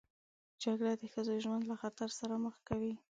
جګړه 0.63 0.93
د 1.01 1.03
ښځو 1.13 1.33
ژوند 1.43 1.63
له 1.69 1.75
خطر 1.81 2.09
سره 2.19 2.33
مخ 2.45 2.55
کوي 2.69 2.93